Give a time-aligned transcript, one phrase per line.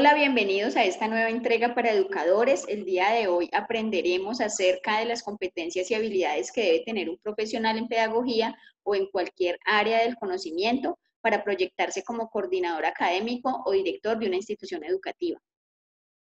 [0.00, 2.64] Hola, bienvenidos a esta nueva entrega para educadores.
[2.68, 7.18] El día de hoy aprenderemos acerca de las competencias y habilidades que debe tener un
[7.18, 13.72] profesional en pedagogía o en cualquier área del conocimiento para proyectarse como coordinador académico o
[13.72, 15.40] director de una institución educativa.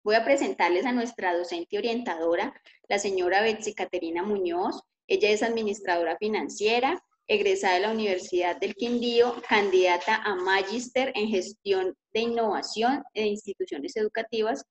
[0.03, 2.59] Voy a presentarles a nuestra docente orientadora,
[2.89, 4.81] la señora Betsy Caterina Muñoz.
[5.07, 11.95] Ella es administradora financiera, egresada de la Universidad del Quindío, candidata a Magister en Gestión
[12.13, 14.65] de Innovación de Instituciones Educativas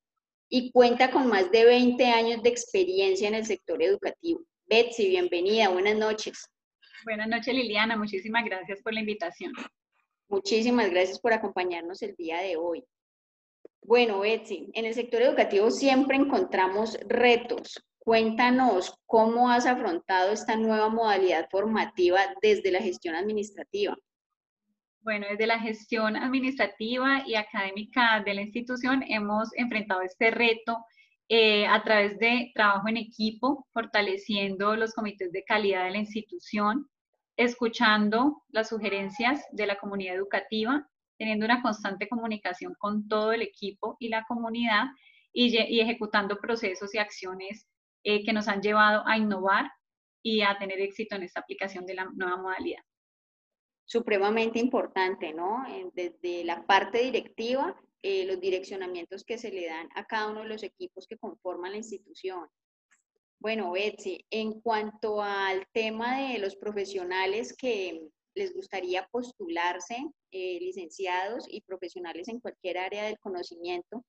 [0.50, 4.42] y cuenta con más de 20 años de experiencia en el sector educativo.
[4.66, 6.50] Betsy, bienvenida, buenas noches.
[7.06, 9.54] Buenas noches, Liliana, muchísimas gracias por la invitación.
[10.28, 12.84] Muchísimas gracias por acompañarnos el día de hoy.
[13.84, 20.88] Bueno, Betsy, en el sector educativo siempre encontramos retos, Cuéntanos cómo has afrontado esta nueva
[20.88, 23.98] modalidad formativa desde la gestión administrativa.
[25.02, 30.86] Bueno, desde la gestión administrativa y académica de la institución hemos enfrentado este reto
[31.28, 36.90] eh, a través de trabajo en equipo, fortaleciendo los comités de calidad de la institución,
[37.36, 43.98] escuchando las sugerencias de la comunidad educativa, teniendo una constante comunicación con todo el equipo
[44.00, 44.86] y la comunidad
[45.34, 47.68] y, y ejecutando procesos y acciones
[48.10, 49.70] eh, que nos han llevado a innovar
[50.24, 52.82] y a tener éxito en esta aplicación de la nueva modalidad.
[53.84, 55.66] Supremamente importante, ¿no?
[55.94, 60.48] Desde la parte directiva, eh, los direccionamientos que se le dan a cada uno de
[60.48, 62.48] los equipos que conforman la institución.
[63.40, 69.98] Bueno, Betsy, en cuanto al tema de los profesionales que les gustaría postularse,
[70.32, 74.06] eh, licenciados y profesionales en cualquier área del conocimiento,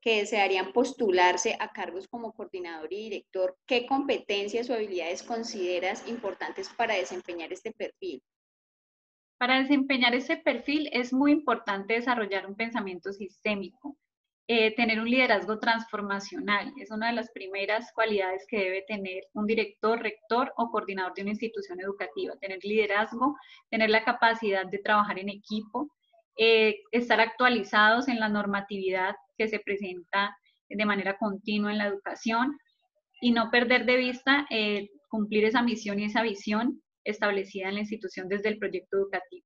[0.00, 6.68] que desearían postularse a cargos como coordinador y director, ¿qué competencias o habilidades consideras importantes
[6.70, 8.22] para desempeñar este perfil?
[9.38, 13.96] Para desempeñar este perfil es muy importante desarrollar un pensamiento sistémico,
[14.46, 16.72] eh, tener un liderazgo transformacional.
[16.76, 21.22] Es una de las primeras cualidades que debe tener un director, rector o coordinador de
[21.22, 22.34] una institución educativa.
[22.40, 23.36] Tener liderazgo,
[23.70, 25.88] tener la capacidad de trabajar en equipo,
[26.42, 30.34] eh, estar actualizados en la normatividad que se presenta
[30.70, 32.56] de manera continua en la educación
[33.20, 37.80] y no perder de vista eh, cumplir esa misión y esa visión establecida en la
[37.80, 39.44] institución desde el proyecto educativo.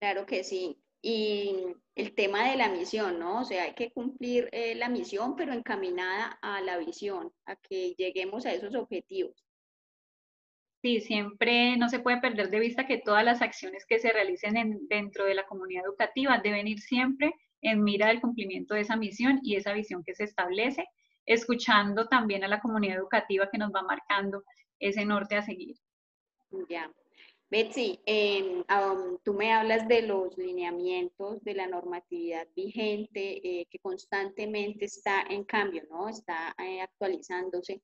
[0.00, 0.82] Claro que sí.
[1.02, 1.54] Y
[1.94, 3.42] el tema de la misión, ¿no?
[3.42, 7.94] O sea, hay que cumplir eh, la misión, pero encaminada a la visión, a que
[7.98, 9.44] lleguemos a esos objetivos.
[10.80, 14.78] Sí, siempre no se puede perder de vista que todas las acciones que se realicen
[14.88, 19.40] dentro de la comunidad educativa deben ir siempre en mira del cumplimiento de esa misión
[19.42, 20.86] y esa visión que se establece,
[21.26, 24.44] escuchando también a la comunidad educativa que nos va marcando
[24.78, 25.76] ese norte a seguir.
[26.68, 26.90] Ya.
[27.50, 27.98] Betsy,
[29.24, 35.44] tú me hablas de los lineamientos de la normatividad vigente eh, que constantemente está en
[35.44, 36.10] cambio, ¿no?
[36.10, 37.80] Está eh, actualizándose.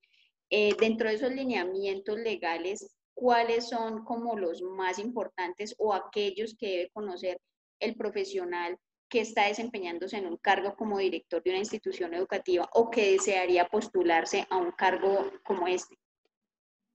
[0.57, 6.69] Eh, dentro de esos lineamientos legales, ¿cuáles son como los más importantes o aquellos que
[6.69, 7.41] debe conocer
[7.81, 8.79] el profesional
[9.09, 13.67] que está desempeñándose en un cargo como director de una institución educativa o que desearía
[13.67, 15.99] postularse a un cargo como este?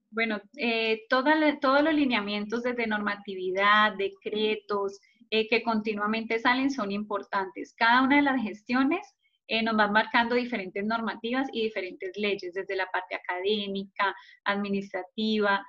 [0.10, 7.74] Bueno, eh, todos los lineamientos desde normatividad, decretos, eh, que continuamente salen son importantes.
[7.74, 9.06] Cada una de las gestiones
[9.50, 14.16] eh, nos van marcando diferentes normativas y diferentes leyes, desde la parte académica,
[14.46, 15.66] administrativa.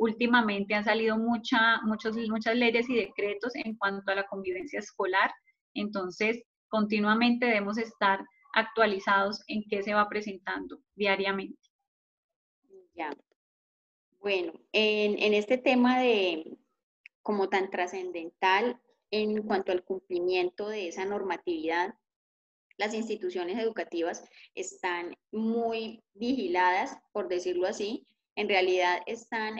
[0.00, 5.30] últimamente han salido mucha, muchos, muchas leyes y decretos en cuanto a la convivencia escolar,
[5.74, 8.24] entonces, continuamente debemos estar
[8.54, 11.58] actualizados en qué se va presentando diariamente.
[12.94, 13.10] Ya.
[14.20, 16.58] Bueno, en, este tema de
[17.22, 18.80] como tan trascendental
[19.10, 21.94] en cuanto al cumplimiento de esa normatividad,
[22.76, 24.24] las instituciones educativas
[24.54, 28.06] están muy vigiladas, por decirlo así.
[28.36, 29.58] En realidad están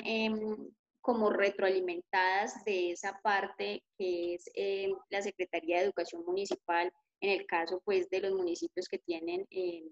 [1.02, 7.46] como retroalimentadas de esa parte que es eh, la Secretaría de Educación Municipal, en el
[7.46, 9.82] caso pues de los municipios que tienen eh,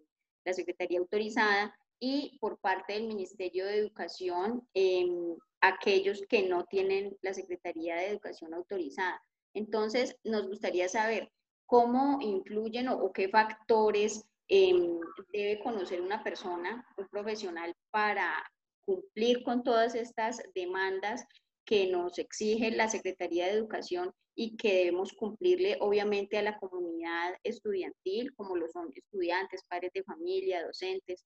[0.44, 7.16] la Secretaría autorizada y por parte del Ministerio de Educación em, aquellos que no tienen
[7.20, 9.22] la Secretaría de Educación autorizada.
[9.52, 11.30] Entonces, nos gustaría saber
[11.70, 14.98] cómo influyen o qué factores em,
[15.32, 18.44] debe conocer una persona, un profesional, para
[18.84, 21.24] cumplir con todas estas demandas
[21.64, 27.36] que nos exige la Secretaría de Educación y que debemos cumplirle obviamente a la comunidad
[27.44, 31.24] estudiantil, como lo son estudiantes, padres de familia, docentes.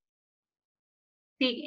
[1.38, 1.64] Sí,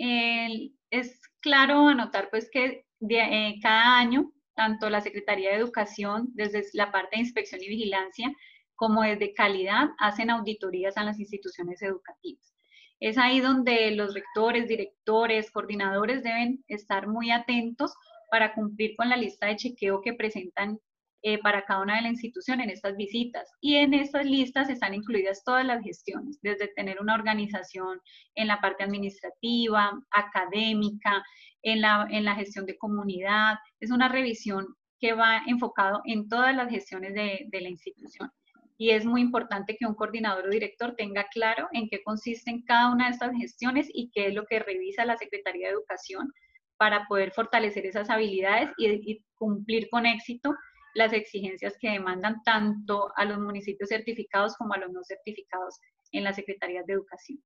[0.91, 6.91] es claro anotar pues que eh, cada año tanto la Secretaría de Educación, desde la
[6.91, 8.33] parte de inspección y vigilancia,
[8.77, 12.53] como desde calidad hacen auditorías a las instituciones educativas.
[12.99, 17.93] Es ahí donde los rectores, directores, coordinadores deben estar muy atentos
[18.31, 20.79] para cumplir con la lista de chequeo que presentan
[21.23, 23.51] eh, para cada una de las instituciones en estas visitas.
[23.61, 27.99] Y en estas listas están incluidas todas las gestiones, desde tener una organización
[28.35, 31.23] en la parte administrativa, académica,
[31.63, 33.57] en la, en la gestión de comunidad.
[33.79, 34.67] Es una revisión
[34.99, 38.31] que va enfocado en todas las gestiones de, de la institución
[38.77, 42.91] y es muy importante que un coordinador o director tenga claro en qué consisten cada
[42.91, 46.31] una de estas gestiones y qué es lo que revisa la Secretaría de Educación
[46.77, 50.55] para poder fortalecer esas habilidades y, cumplir con éxito
[50.95, 55.79] las exigencias que demandan tanto a los municipios certificados como a los no certificados
[56.11, 57.39] en las Secretarías de Educación.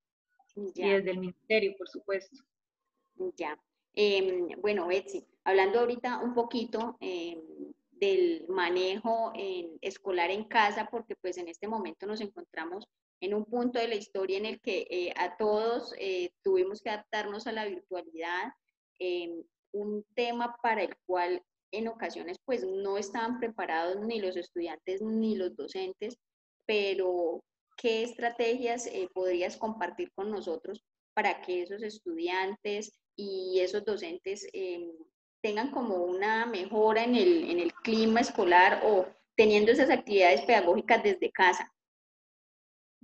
[0.55, 2.37] Y desde el Ministerio, por supuesto.
[3.35, 3.57] Ya.
[3.93, 7.37] Em, bueno, Betsy, hablando ahorita un poquito eh,
[8.01, 9.31] del manejo
[9.79, 12.85] escolar en casa, porque pues en este momento nos encontramos
[13.21, 16.89] en un punto de la historia en el que eh, a todos eh, tuvimos que
[16.89, 18.51] adaptarnos a la virtualidad,
[18.99, 25.01] em, un tema para el cual en ocasiones pues no estaban preparados ni los estudiantes
[25.01, 26.17] ni los docentes,
[26.65, 27.43] pero
[27.77, 30.83] ¿qué estrategias eh, podrías compartir con nosotros
[31.13, 34.91] para que esos estudiantes y esos docentes em,
[35.41, 41.03] tengan como una mejora en el, en el clima escolar o teniendo esas actividades pedagógicas
[41.03, 41.71] desde casa?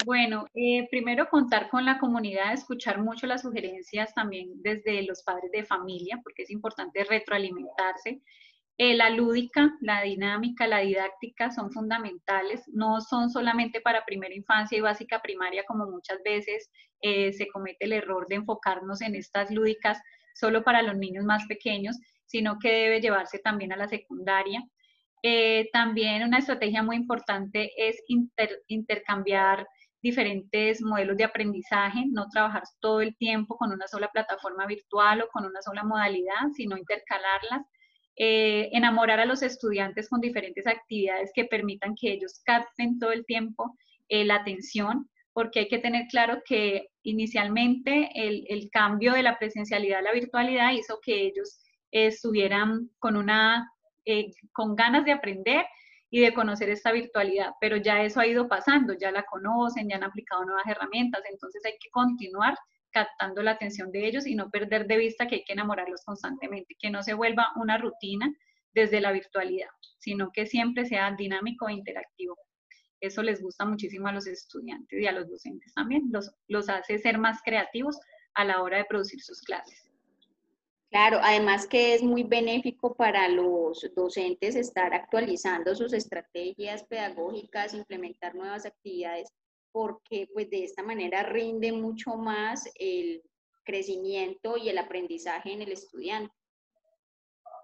[0.05, 5.51] Bueno, eh, primero contar con la comunidad, escuchar mucho las sugerencias también desde los padres
[5.51, 8.21] de familia, porque es importante retroalimentarse.
[8.77, 14.77] Eh, la lúdica, la dinámica, la didáctica son fundamentales, no son solamente para primera infancia
[14.77, 16.69] y básica primaria, como muchas veces
[17.01, 19.99] eh, se comete el error de enfocarnos en estas lúdicas
[20.35, 24.63] solo para los niños más pequeños, sino que debe llevarse también a la secundaria.
[25.23, 28.01] Eh, también una estrategia muy importante es
[28.67, 29.67] intercambiar
[30.01, 35.29] diferentes modelos de aprendizaje, no trabajar todo el tiempo con una sola plataforma virtual o
[35.29, 37.65] con una sola modalidad, sino intercalarlas.
[38.19, 43.25] Eh, enamorar a los estudiantes con diferentes actividades que permitan que ellos capten todo el
[43.25, 43.77] tiempo
[44.09, 49.37] eh, la atención, porque hay que tener claro que inicialmente el, el, cambio de la
[49.37, 51.59] presencialidad a la virtualidad hizo que ellos
[51.91, 53.71] estuvieran con, una,
[54.05, 55.65] eh, con ganas de aprender
[56.09, 59.97] y de conocer esta virtualidad, pero ya eso ha ido pasando, ya la conocen, ya
[59.97, 62.57] han aplicado nuevas herramientas, entonces hay que continuar
[62.91, 66.75] captando la atención de ellos y no perder de vista que hay que enamorarlos constantemente,
[66.79, 68.33] que no se vuelva una rutina
[68.73, 69.69] desde la virtualidad,
[69.99, 72.37] sino que siempre sea dinámico e interactivo.
[72.99, 76.97] Eso les gusta muchísimo a los estudiantes y a los docentes también, los, los hace
[76.97, 77.99] ser más creativos
[78.33, 79.86] a la hora de producir sus clases.
[80.89, 88.35] Claro, además que es muy benéfico para los docentes estar actualizando sus estrategias pedagógicas, implementar
[88.35, 89.29] nuevas actividades,
[89.73, 93.21] porque pues de esta manera rinde mucho más el
[93.65, 96.33] crecimiento y el aprendizaje en el estudiante.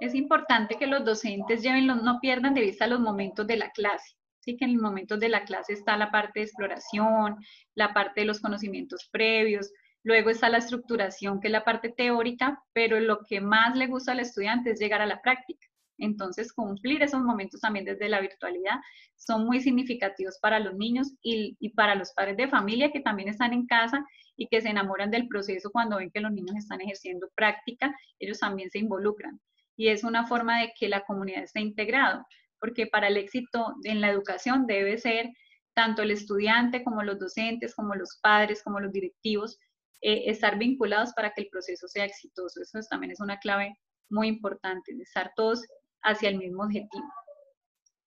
[0.01, 4.17] Es importante que los docentes lleven no pierdan de vista los momentos de la clase.
[4.41, 7.37] Sí, que en los momentos de la clase está la parte de exploración,
[7.75, 9.71] la parte de los conocimientos previos,
[10.03, 14.11] Luego está la estructuración, que es la parte teórica, pero lo que más le gusta
[14.11, 15.67] al estudiante es llegar a la práctica.
[15.97, 18.79] Entonces, cumplir esos momentos también desde la virtualidad
[19.15, 23.53] son muy significativos para los niños y, para los padres de familia que también están
[23.53, 24.05] en casa
[24.35, 28.39] y que se enamoran del proceso cuando ven que los niños están ejerciendo práctica, ellos
[28.39, 29.39] también se involucran.
[29.77, 32.25] Y es una forma de que la comunidad esté integrado,
[32.59, 35.29] porque para el éxito en la educación debe ser
[35.73, 39.57] tanto el estudiante como los docentes, como los padres, como los directivos,
[40.01, 42.61] eh, estar vinculados para que el proceso sea exitoso.
[42.61, 43.77] Eso también es una clave
[44.09, 45.65] muy importante, estar todos
[46.01, 47.05] hacia el mismo objetivo.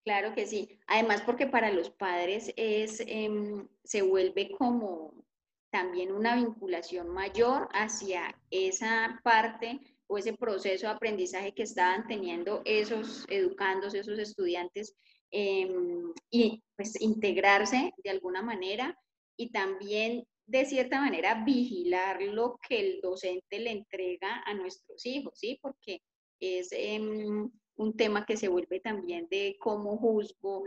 [0.03, 0.79] Claro que sí.
[0.87, 5.25] Además, porque para los padres es, em, se vuelve como
[5.69, 12.61] también una vinculación mayor hacia esa parte o ese proceso de aprendizaje que estaban teniendo
[12.63, 14.95] esos educandos, esos estudiantes,
[15.31, 18.97] em, y pues integrarse de alguna manera
[19.35, 25.33] y también de cierta manera vigilar lo que el docente le entrega a nuestros hijos,
[25.37, 25.59] ¿sí?
[25.61, 26.01] Porque
[26.39, 30.63] es em, un tema que se vuelve también de cómo juzgo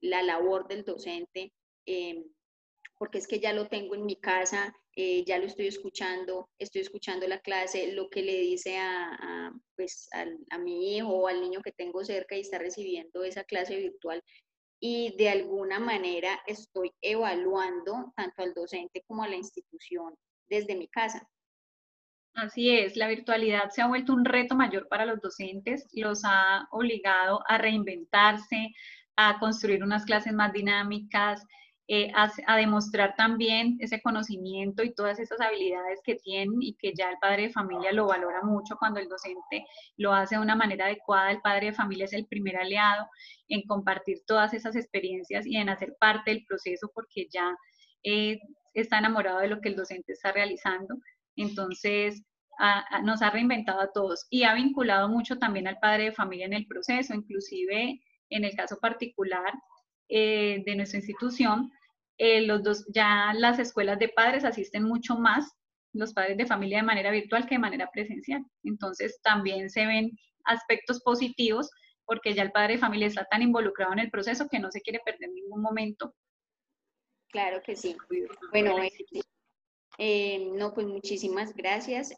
[0.00, 1.52] la labor del docente,
[1.86, 2.24] em,
[2.98, 6.82] porque es que ya lo tengo en mi casa, eh, ya lo estoy escuchando, estoy
[6.82, 10.08] escuchando la clase, lo que le dice a, pues,
[10.50, 14.22] a mi hijo o al niño que tengo cerca y está recibiendo esa clase virtual,
[14.80, 20.14] y de alguna manera estoy evaluando tanto al docente como a la institución
[20.48, 21.28] desde mi casa.
[22.34, 26.66] Así es, la virtualidad se ha vuelto un reto mayor para los docentes, los ha
[26.72, 28.74] obligado a reinventarse,
[29.16, 31.46] a construir unas clases más dinámicas,
[31.86, 37.10] eh, a, demostrar también ese conocimiento y todas esas habilidades que tienen y que ya
[37.10, 39.66] el padre de familia lo valora mucho cuando el docente
[39.98, 41.30] lo hace de una manera adecuada.
[41.30, 43.06] El padre de familia es el primer aliado
[43.48, 47.54] en compartir todas esas experiencias y en hacer parte del proceso porque ya
[48.02, 48.38] eh,
[48.72, 50.96] está enamorado de lo que el docente está realizando.
[51.36, 52.22] Entonces,
[53.02, 56.54] nos ha reinventado a todos y ha vinculado mucho también al padre de familia en
[56.54, 58.00] el proceso, inclusive
[58.30, 59.52] en el caso particular
[60.08, 61.70] eh, de nuestra institución,
[62.18, 65.52] eh, los dos, ya las escuelas de padres asisten mucho más,
[65.92, 68.44] los padres de familia de manera virtual que de manera presencial.
[68.62, 70.12] Entonces también se ven
[70.44, 71.70] aspectos positivos
[72.04, 74.82] porque ya el padre de familia está tan involucrado en el proceso que no se
[74.82, 76.14] quiere perder ningún momento.
[77.28, 77.96] Claro que sí.
[78.50, 78.76] Bueno,
[79.98, 82.12] eh, no, pues muchísimas gracias.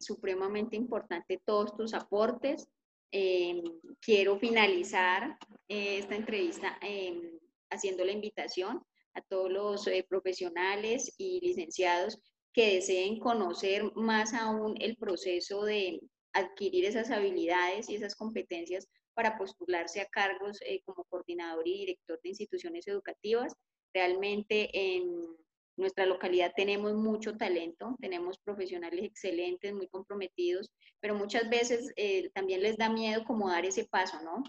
[0.00, 2.68] supremamente importante todos tus aportes.
[3.12, 3.62] Em,
[4.00, 5.36] quiero finalizar
[5.68, 7.38] eh, esta entrevista em,
[7.70, 8.82] haciendo la invitación
[9.14, 12.18] a todos los eh, profesionales y licenciados
[12.52, 16.00] que deseen conocer más aún el proceso de
[16.32, 22.20] adquirir esas habilidades y esas competencias para postularse a cargos eh, como coordinador y director
[22.22, 23.52] de instituciones educativas.
[23.92, 25.36] Realmente en
[25.80, 30.70] nuestra localidad tenemos mucho talento, tenemos profesionales excelentes, muy comprometidos,
[31.00, 34.42] pero muchas veces eh, también les da miedo como dar ese paso, ¿no?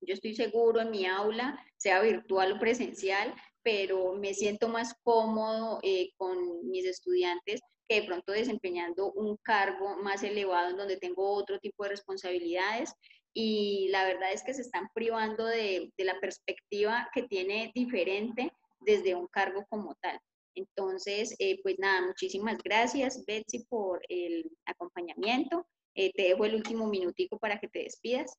[0.00, 5.78] Yo estoy seguro en mi aula, sea virtual o presencial, pero me siento más cómodo
[5.82, 11.32] eh, con mis estudiantes que de pronto desempeñando un cargo más elevado en donde tengo
[11.32, 12.94] otro tipo de responsabilidades
[13.34, 18.52] y la verdad es que se están privando de, de la perspectiva que tiene diferente
[18.80, 20.18] desde un cargo como tal.
[20.54, 25.66] Entonces, eh, pues nada, muchísimas gracias, Betsy, por el acompañamiento.
[25.94, 28.36] Eh, te dejo el último minutico para que te despidas.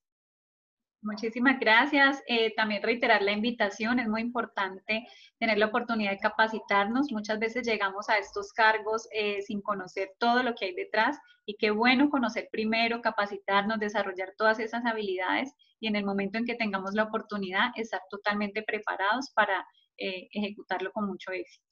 [1.03, 2.21] Muchísimas gracias.
[2.27, 5.07] Eh, también reiterar la invitación, es muy importante
[5.39, 7.11] tener la oportunidad de capacitarnos.
[7.11, 9.07] Muchas veces llegamos a estos cargos
[9.47, 14.59] sin conocer todo lo que hay detrás y qué bueno conocer primero, capacitarnos, desarrollar todas
[14.59, 19.65] esas habilidades y en el momento en que tengamos la oportunidad estar totalmente preparados para
[19.97, 21.70] ejecutarlo con mucho éxito.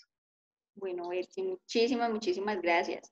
[0.80, 3.12] Bueno, Elsie, muchísimas, muchísimas gracias.